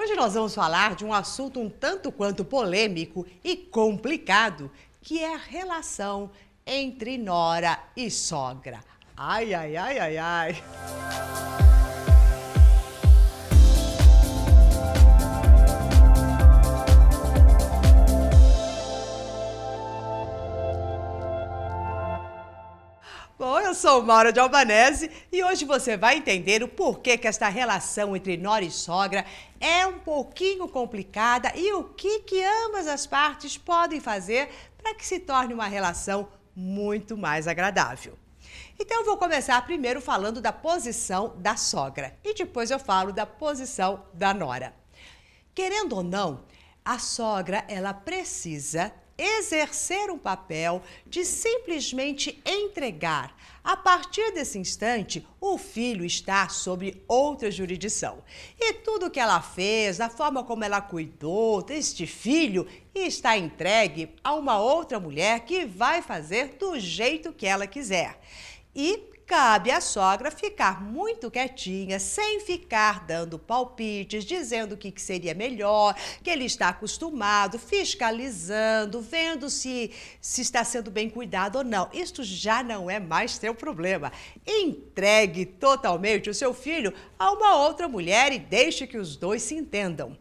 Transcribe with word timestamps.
Hoje 0.00 0.14
nós 0.14 0.32
vamos 0.32 0.54
falar 0.54 0.94
de 0.94 1.04
um 1.04 1.12
assunto 1.12 1.60
um 1.60 1.68
tanto 1.68 2.10
quanto 2.10 2.42
polêmico 2.42 3.26
e 3.44 3.54
complicado, 3.54 4.70
que 5.02 5.22
é 5.22 5.34
a 5.34 5.36
relação 5.36 6.30
entre 6.66 7.18
nora 7.18 7.78
e 7.94 8.10
sogra. 8.10 8.80
Ai, 9.14 9.52
ai, 9.52 9.76
ai, 9.76 9.98
ai, 9.98 10.16
ai. 10.16 10.64
Bom, 23.40 23.58
eu 23.58 23.74
sou 23.74 24.02
Maura 24.02 24.34
de 24.34 24.38
Albanese 24.38 25.10
e 25.32 25.42
hoje 25.42 25.64
você 25.64 25.96
vai 25.96 26.18
entender 26.18 26.62
o 26.62 26.68
porquê 26.68 27.16
que 27.16 27.26
esta 27.26 27.48
relação 27.48 28.14
entre 28.14 28.36
nora 28.36 28.62
e 28.62 28.70
sogra 28.70 29.24
é 29.58 29.86
um 29.86 29.98
pouquinho 29.98 30.68
complicada 30.68 31.50
e 31.56 31.72
o 31.72 31.84
que, 31.84 32.18
que 32.18 32.44
ambas 32.44 32.86
as 32.86 33.06
partes 33.06 33.56
podem 33.56 33.98
fazer 33.98 34.50
para 34.76 34.94
que 34.94 35.06
se 35.06 35.18
torne 35.18 35.54
uma 35.54 35.66
relação 35.66 36.28
muito 36.54 37.16
mais 37.16 37.48
agradável. 37.48 38.12
Então 38.78 38.98
eu 38.98 39.06
vou 39.06 39.16
começar 39.16 39.64
primeiro 39.64 40.02
falando 40.02 40.38
da 40.42 40.52
posição 40.52 41.34
da 41.38 41.56
sogra 41.56 42.14
e 42.22 42.34
depois 42.34 42.70
eu 42.70 42.78
falo 42.78 43.10
da 43.10 43.24
posição 43.24 44.04
da 44.12 44.34
nora. 44.34 44.74
Querendo 45.54 45.96
ou 45.96 46.02
não, 46.02 46.44
a 46.84 46.98
sogra 46.98 47.64
ela 47.68 47.94
precisa 47.94 48.92
exercer 49.20 50.10
um 50.10 50.18
papel 50.18 50.82
de 51.06 51.24
simplesmente 51.24 52.40
entregar. 52.44 53.36
A 53.62 53.76
partir 53.76 54.32
desse 54.32 54.58
instante, 54.58 55.26
o 55.38 55.58
filho 55.58 56.04
está 56.04 56.48
sob 56.48 57.02
outra 57.06 57.50
jurisdição. 57.50 58.24
E 58.58 58.72
tudo 58.72 59.10
que 59.10 59.20
ela 59.20 59.42
fez, 59.42 60.00
a 60.00 60.08
forma 60.08 60.42
como 60.42 60.64
ela 60.64 60.80
cuidou 60.80 61.62
deste 61.62 62.06
filho, 62.06 62.66
está 62.94 63.36
entregue 63.36 64.14
a 64.24 64.34
uma 64.34 64.58
outra 64.58 64.98
mulher 64.98 65.40
que 65.40 65.66
vai 65.66 66.00
fazer 66.00 66.56
do 66.58 66.78
jeito 66.80 67.34
que 67.34 67.46
ela 67.46 67.66
quiser. 67.66 68.18
E 68.74 69.10
cabe 69.30 69.70
à 69.70 69.80
sogra 69.80 70.28
ficar 70.28 70.82
muito 70.82 71.30
quietinha, 71.30 72.00
sem 72.00 72.40
ficar 72.40 73.06
dando 73.06 73.38
palpites, 73.38 74.24
dizendo 74.24 74.72
o 74.72 74.76
que 74.76 74.92
seria 75.00 75.34
melhor, 75.34 75.94
que 76.20 76.28
ele 76.28 76.46
está 76.46 76.70
acostumado, 76.70 77.56
fiscalizando, 77.56 79.00
vendo 79.00 79.48
se, 79.48 79.92
se 80.20 80.40
está 80.40 80.64
sendo 80.64 80.90
bem 80.90 81.08
cuidado 81.08 81.58
ou 81.58 81.64
não. 81.64 81.88
Isto 81.92 82.24
já 82.24 82.60
não 82.60 82.90
é 82.90 82.98
mais 82.98 83.36
seu 83.36 83.54
problema. 83.54 84.10
Entregue 84.44 85.46
totalmente 85.46 86.28
o 86.28 86.34
seu 86.34 86.52
filho 86.52 86.92
a 87.16 87.30
uma 87.30 87.54
outra 87.54 87.86
mulher 87.86 88.32
e 88.32 88.38
deixe 88.40 88.84
que 88.84 88.98
os 88.98 89.14
dois 89.16 89.42
se 89.42 89.54
entendam. 89.54 90.18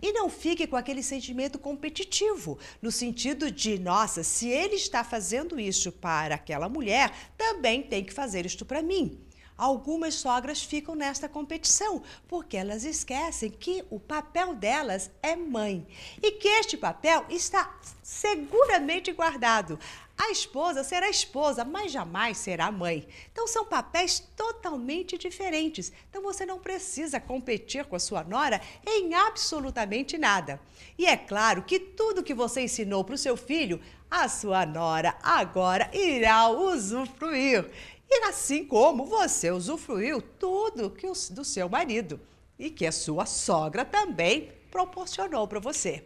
E 0.00 0.12
não 0.12 0.28
fique 0.28 0.66
com 0.66 0.76
aquele 0.76 1.02
sentimento 1.02 1.58
competitivo, 1.58 2.58
no 2.80 2.90
sentido 2.90 3.50
de, 3.50 3.78
nossa, 3.78 4.22
se 4.22 4.48
ele 4.48 4.76
está 4.76 5.02
fazendo 5.04 5.58
isso 5.58 5.90
para 5.92 6.34
aquela 6.34 6.68
mulher, 6.68 7.12
também 7.36 7.82
tem 7.82 8.04
que 8.04 8.12
fazer 8.12 8.46
isto 8.46 8.64
para 8.64 8.82
mim. 8.82 9.18
Algumas 9.56 10.14
sogras 10.14 10.62
ficam 10.62 10.94
nesta 10.94 11.28
competição, 11.28 12.02
porque 12.26 12.56
elas 12.56 12.84
esquecem 12.84 13.50
que 13.50 13.84
o 13.90 14.00
papel 14.00 14.54
delas 14.54 15.10
é 15.22 15.36
mãe 15.36 15.86
e 16.22 16.32
que 16.32 16.48
este 16.48 16.76
papel 16.76 17.24
está 17.28 17.78
seguramente 18.02 19.12
guardado. 19.12 19.78
A 20.16 20.30
esposa 20.30 20.84
será 20.84 21.08
esposa, 21.08 21.64
mas 21.64 21.90
jamais 21.90 22.38
será 22.38 22.70
mãe. 22.70 23.08
Então 23.32 23.48
são 23.48 23.64
papéis 23.64 24.20
totalmente 24.36 25.18
diferentes. 25.18 25.92
Então 26.08 26.22
você 26.22 26.46
não 26.46 26.60
precisa 26.60 27.18
competir 27.18 27.84
com 27.86 27.96
a 27.96 28.00
sua 28.00 28.22
nora 28.22 28.60
em 28.86 29.14
absolutamente 29.14 30.16
nada. 30.16 30.60
E 30.96 31.06
é 31.06 31.16
claro 31.16 31.62
que 31.62 31.78
tudo 31.78 32.22
que 32.22 32.34
você 32.34 32.62
ensinou 32.62 33.02
para 33.02 33.16
o 33.16 33.18
seu 33.18 33.36
filho, 33.36 33.80
a 34.10 34.28
sua 34.28 34.64
nora 34.64 35.16
agora 35.22 35.90
irá 35.92 36.48
usufruir. 36.48 37.68
E 38.08 38.24
assim 38.24 38.64
como 38.64 39.04
você 39.04 39.50
usufruiu 39.50 40.20
tudo 40.20 40.90
que 40.90 41.06
o, 41.06 41.12
do 41.30 41.44
seu 41.44 41.68
marido 41.68 42.20
e 42.58 42.70
que 42.70 42.86
a 42.86 42.92
sua 42.92 43.26
sogra 43.26 43.84
também 43.84 44.52
proporcionou 44.70 45.46
para 45.48 45.60
você. 45.60 46.04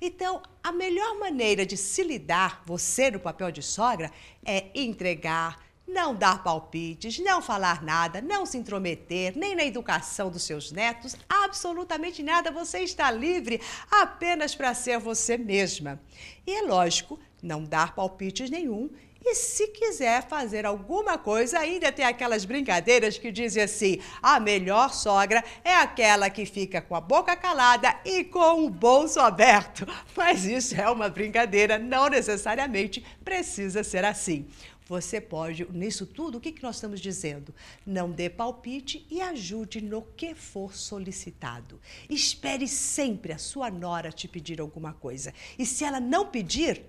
Então, 0.00 0.42
a 0.62 0.72
melhor 0.72 1.16
maneira 1.18 1.64
de 1.64 1.76
se 1.76 2.02
lidar, 2.02 2.62
você 2.66 3.10
no 3.10 3.20
papel 3.20 3.52
de 3.52 3.62
sogra, 3.62 4.10
é 4.44 4.66
entregar, 4.74 5.64
não 5.86 6.14
dar 6.14 6.42
palpites, 6.42 7.18
não 7.18 7.40
falar 7.40 7.82
nada, 7.82 8.20
não 8.20 8.44
se 8.44 8.58
intrometer, 8.58 9.36
nem 9.36 9.54
na 9.54 9.64
educação 9.64 10.30
dos 10.30 10.42
seus 10.42 10.72
netos, 10.72 11.14
absolutamente 11.28 12.22
nada. 12.22 12.50
Você 12.50 12.80
está 12.80 13.10
livre 13.10 13.60
apenas 13.90 14.54
para 14.54 14.74
ser 14.74 14.98
você 14.98 15.36
mesma. 15.36 16.00
E 16.46 16.52
é 16.52 16.62
lógico, 16.62 17.18
não 17.40 17.62
dar 17.62 17.94
palpites 17.94 18.50
nenhum 18.50 18.90
e 19.24 19.34
se 19.34 19.68
quiser 19.68 20.26
fazer 20.26 20.66
alguma 20.66 21.16
coisa, 21.16 21.58
ainda 21.58 21.92
tem 21.92 22.04
aquelas 22.04 22.44
brincadeiras 22.44 23.16
que 23.16 23.30
dizem 23.30 23.62
assim: 23.62 24.00
a 24.20 24.40
melhor 24.40 24.92
sogra 24.92 25.44
é 25.64 25.74
aquela 25.74 26.28
que 26.28 26.44
fica 26.44 26.82
com 26.82 26.96
a 26.96 27.00
boca 27.00 27.36
calada 27.36 27.94
e 28.04 28.24
com 28.24 28.66
o 28.66 28.70
bolso 28.70 29.20
aberto. 29.20 29.86
Mas 30.16 30.44
isso 30.44 30.74
é 30.80 30.88
uma 30.90 31.08
brincadeira, 31.08 31.78
não 31.78 32.08
necessariamente 32.08 33.04
precisa 33.24 33.84
ser 33.84 34.04
assim. 34.04 34.46
Você 34.86 35.20
pode, 35.20 35.66
nisso 35.72 36.04
tudo, 36.04 36.38
o 36.38 36.40
que, 36.40 36.50
que 36.52 36.62
nós 36.62 36.74
estamos 36.74 37.00
dizendo? 37.00 37.54
Não 37.86 38.10
dê 38.10 38.28
palpite 38.28 39.06
e 39.08 39.22
ajude 39.22 39.80
no 39.80 40.02
que 40.02 40.34
for 40.34 40.74
solicitado. 40.74 41.80
Espere 42.10 42.66
sempre 42.66 43.32
a 43.32 43.38
sua 43.38 43.70
nora 43.70 44.10
te 44.10 44.26
pedir 44.26 44.60
alguma 44.60 44.92
coisa. 44.92 45.32
E 45.56 45.64
se 45.64 45.84
ela 45.84 46.00
não 46.00 46.26
pedir, 46.26 46.84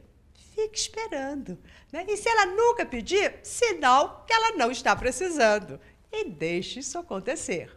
fique 0.54 0.78
esperando. 0.78 1.58
Né? 1.92 2.06
E 2.08 2.18
se 2.18 2.30
ela 2.30 2.46
nunca 2.46 2.86
pedir, 2.86 3.40
sinal 3.44 4.24
que 4.28 4.34
ela 4.34 4.56
não 4.56 4.72
está 4.72 4.96
precisando. 4.96 5.80
E 6.12 6.26
deixe 6.26 6.80
isso 6.80 6.98
acontecer. 6.98 7.72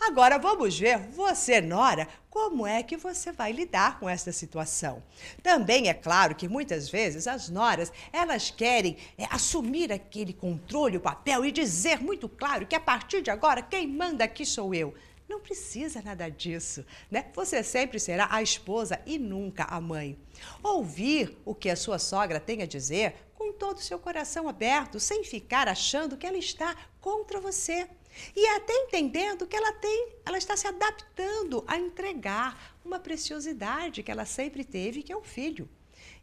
Agora 0.00 0.38
vamos 0.38 0.78
ver, 0.78 0.98
você, 0.98 1.60
Nora, 1.60 2.06
como 2.28 2.66
é 2.66 2.82
que 2.82 2.96
você 2.96 3.32
vai 3.32 3.52
lidar 3.52 3.98
com 3.98 4.08
essa 4.08 4.32
situação. 4.32 5.02
Também 5.42 5.88
é 5.88 5.94
claro 5.94 6.34
que 6.34 6.48
muitas 6.48 6.88
vezes 6.88 7.26
as 7.26 7.48
noras, 7.48 7.92
elas 8.12 8.50
querem 8.50 8.96
é, 9.16 9.24
assumir 9.30 9.92
aquele 9.92 10.32
controle, 10.32 10.96
o 10.96 11.00
papel 11.00 11.44
e 11.44 11.52
dizer 11.52 12.02
muito 12.02 12.28
claro 12.28 12.66
que 12.66 12.74
a 12.74 12.80
partir 12.80 13.22
de 13.22 13.30
agora 13.30 13.62
quem 13.62 13.86
manda 13.86 14.24
aqui 14.24 14.44
sou 14.44 14.74
eu. 14.74 14.94
Não 15.28 15.40
precisa 15.40 16.02
nada 16.02 16.28
disso, 16.28 16.84
né? 17.10 17.30
Você 17.34 17.62
sempre 17.62 17.98
será 17.98 18.28
a 18.30 18.42
esposa 18.42 19.00
e 19.06 19.18
nunca 19.18 19.64
a 19.64 19.80
mãe. 19.80 20.18
Ouvir 20.62 21.38
o 21.44 21.54
que 21.54 21.70
a 21.70 21.76
sua 21.76 21.98
sogra 21.98 22.38
tem 22.38 22.62
a 22.62 22.66
dizer 22.66 23.14
com 23.34 23.52
todo 23.52 23.78
o 23.78 23.82
seu 23.82 23.98
coração 23.98 24.48
aberto, 24.48 25.00
sem 25.00 25.24
ficar 25.24 25.66
achando 25.66 26.16
que 26.16 26.26
ela 26.26 26.36
está 26.36 26.76
contra 27.00 27.40
você. 27.40 27.88
E 28.36 28.46
até 28.48 28.72
entendendo 28.72 29.46
que 29.46 29.56
ela 29.56 29.72
tem, 29.72 30.08
ela 30.24 30.38
está 30.38 30.56
se 30.56 30.66
adaptando 30.66 31.64
a 31.66 31.78
entregar 31.78 32.78
uma 32.84 33.00
preciosidade 33.00 34.02
que 34.02 34.10
ela 34.10 34.24
sempre 34.24 34.64
teve, 34.64 35.02
que 35.02 35.12
é 35.12 35.16
o 35.16 35.22
filho. 35.22 35.68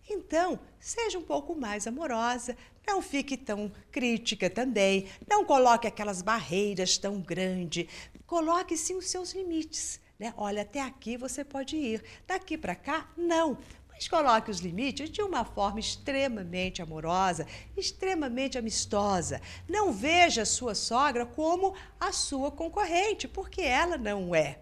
Então, 0.09 0.59
seja 0.79 1.17
um 1.17 1.23
pouco 1.23 1.55
mais 1.55 1.87
amorosa, 1.87 2.57
não 2.85 3.01
fique 3.01 3.37
tão 3.37 3.71
crítica 3.91 4.49
também, 4.49 5.07
não 5.29 5.45
coloque 5.45 5.87
aquelas 5.87 6.21
barreiras 6.21 6.97
tão 6.97 7.21
grandes, 7.21 7.87
coloque 8.25 8.75
sim 8.75 8.95
os 8.95 9.07
seus 9.07 9.33
limites. 9.33 9.99
Né? 10.19 10.33
Olha, 10.37 10.61
até 10.61 10.81
aqui 10.81 11.17
você 11.17 11.43
pode 11.43 11.75
ir, 11.75 12.03
daqui 12.27 12.57
para 12.57 12.75
cá, 12.75 13.09
não. 13.15 13.57
Mas 13.89 14.07
coloque 14.07 14.49
os 14.49 14.59
limites 14.59 15.09
de 15.09 15.21
uma 15.21 15.45
forma 15.45 15.79
extremamente 15.79 16.81
amorosa, 16.81 17.45
extremamente 17.77 18.57
amistosa. 18.57 19.41
Não 19.69 19.91
veja 19.93 20.41
a 20.41 20.45
sua 20.45 20.73
sogra 20.73 21.25
como 21.25 21.75
a 21.99 22.11
sua 22.11 22.51
concorrente, 22.51 23.27
porque 23.27 23.61
ela 23.61 23.97
não 23.97 24.33
é. 24.33 24.59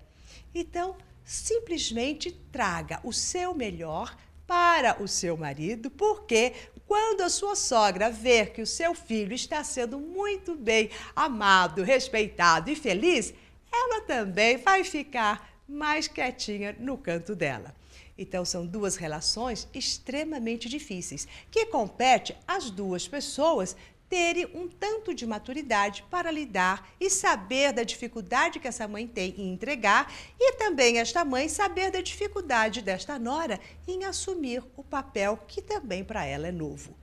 Então, 0.53 0.97
simplesmente 1.23 2.31
traga 2.51 2.99
o 3.03 3.13
seu 3.13 3.53
melhor 3.53 4.15
para 4.49 4.99
o 4.99 5.07
seu 5.07 5.37
marido, 5.37 5.91
porque 5.91 6.53
quando 6.87 7.21
a 7.21 7.29
sua 7.29 7.55
sogra 7.55 8.09
ver 8.09 8.51
que 8.51 8.63
o 8.63 8.65
seu 8.65 8.95
filho 8.95 9.31
está 9.31 9.63
sendo 9.63 9.99
muito 9.99 10.55
bem 10.55 10.89
amado, 11.15 11.83
respeitado 11.83 12.71
e 12.71 12.75
feliz, 12.75 13.31
ela 13.71 14.01
também 14.01 14.57
vai 14.57 14.83
ficar 14.83 15.53
mais 15.67 16.07
quietinha 16.07 16.75
no 16.79 16.97
canto 16.97 17.35
dela. 17.35 17.75
Então, 18.17 18.43
são 18.43 18.65
duas 18.65 18.95
relações 18.95 19.67
extremamente 19.71 20.67
difíceis, 20.67 21.27
que 21.51 21.67
compete 21.67 22.35
às 22.47 22.71
duas 22.71 23.07
pessoas 23.07 23.77
terem 24.09 24.47
um 24.55 24.67
tanto 24.67 25.13
de 25.13 25.25
maturidade 25.25 26.03
para 26.09 26.31
lidar 26.31 26.89
e 26.99 27.09
saber 27.09 27.71
da 27.71 27.83
dificuldade 27.83 28.59
que 28.59 28.67
essa 28.67 28.87
mãe 28.87 29.07
tem 29.07 29.35
em 29.37 29.53
entregar 29.53 30.11
e 30.39 30.53
também 30.53 30.97
esta 30.97 31.23
mãe 31.23 31.47
saber 31.47 31.91
da 31.91 32.01
dificuldade 32.01 32.81
desta 32.81 33.19
nora 33.19 33.59
em 33.87 34.03
assumir 34.05 34.63
o 34.75 34.83
papel 34.83 35.37
que 35.47 35.61
também 35.61 36.03
para 36.03 36.25
ela 36.25 36.47
é 36.47 36.51
novo. 36.51 36.95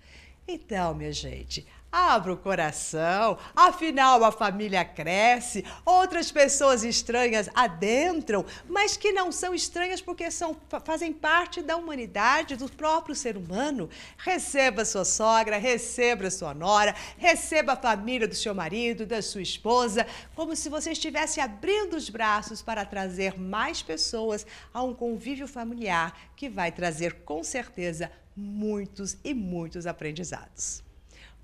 Então, 0.48 0.94
minha 0.94 1.12
gente, 1.12 1.66
Abra 1.98 2.34
o 2.34 2.36
coração, 2.36 3.38
afinal 3.54 4.22
a 4.22 4.30
família 4.30 4.84
cresce, 4.84 5.64
outras 5.82 6.30
pessoas 6.30 6.84
estranhas 6.84 7.48
adentram, 7.54 8.44
mas 8.68 8.98
que 8.98 9.12
não 9.12 9.32
são 9.32 9.54
estranhas 9.54 10.02
porque 10.02 10.30
são, 10.30 10.54
fazem 10.84 11.10
parte 11.10 11.62
da 11.62 11.74
humanidade, 11.74 12.54
do 12.54 12.70
próprio 12.70 13.14
ser 13.14 13.38
humano. 13.38 13.88
Receba 14.18 14.84
sua 14.84 15.06
sogra, 15.06 15.56
receba 15.56 16.30
sua 16.30 16.52
nora, 16.52 16.94
receba 17.16 17.72
a 17.72 17.76
família 17.76 18.28
do 18.28 18.34
seu 18.34 18.54
marido, 18.54 19.06
da 19.06 19.22
sua 19.22 19.40
esposa, 19.40 20.06
como 20.34 20.54
se 20.54 20.68
você 20.68 20.92
estivesse 20.92 21.40
abrindo 21.40 21.96
os 21.96 22.10
braços 22.10 22.60
para 22.60 22.84
trazer 22.84 23.40
mais 23.40 23.80
pessoas 23.80 24.46
a 24.74 24.82
um 24.82 24.92
convívio 24.92 25.48
familiar 25.48 26.14
que 26.36 26.50
vai 26.50 26.70
trazer 26.70 27.22
com 27.24 27.42
certeza 27.42 28.12
muitos 28.36 29.16
e 29.24 29.32
muitos 29.32 29.86
aprendizados. 29.86 30.84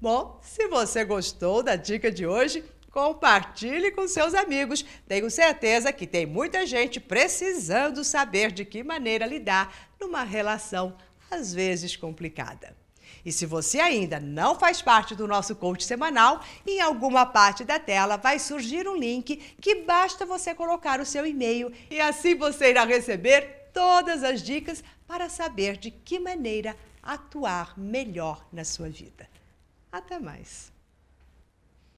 Bom, 0.03 0.41
se 0.43 0.67
você 0.67 1.05
gostou 1.05 1.63
da 1.63 1.77
dica 1.77 2.11
de 2.11 2.27
hoje, 2.27 2.65
compartilhe 2.91 3.93
com 3.93 4.09
seus 4.09 4.35
amigos. 4.35 4.85
Tenho 5.07 5.31
certeza 5.31 5.93
que 5.93 6.09
tem 6.09 6.27
muita 6.27 6.67
gente 6.67 6.99
precisando 6.99 8.03
saber 8.03 8.51
de 8.51 8.65
que 8.65 8.83
maneira 8.83 9.25
lidar 9.25 9.73
numa 10.01 10.25
relação 10.25 10.97
às 11.31 11.55
vezes 11.55 11.95
complicada. 11.95 12.77
E 13.25 13.31
se 13.31 13.47
você 13.47 13.79
ainda 13.79 14.19
não 14.19 14.59
faz 14.59 14.83
parte 14.83 15.15
do 15.15 15.29
nosso 15.29 15.55
coach 15.55 15.85
semanal, 15.85 16.43
em 16.67 16.81
alguma 16.81 17.25
parte 17.25 17.63
da 17.63 17.79
tela 17.79 18.17
vai 18.17 18.41
surgir 18.41 18.89
um 18.89 18.97
link 18.97 19.37
que 19.61 19.85
basta 19.85 20.27
você 20.27 20.53
colocar 20.53 20.99
o 20.99 21.07
seu 21.07 21.25
e-mail 21.25 21.73
e 21.89 22.01
assim 22.01 22.35
você 22.35 22.71
irá 22.71 22.85
receber 22.85 23.71
todas 23.73 24.25
as 24.25 24.43
dicas 24.43 24.83
para 25.07 25.29
saber 25.29 25.77
de 25.77 25.93
que 25.93 26.19
maneira 26.19 26.75
atuar 27.01 27.79
melhor 27.79 28.45
na 28.53 28.65
sua 28.65 28.89
vida. 28.89 29.31
Até 29.93 30.19
mais! 30.19 30.72